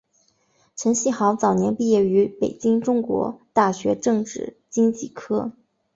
[0.75, 5.51] 陈希豪早年毕业于北京中国大学政治经济科。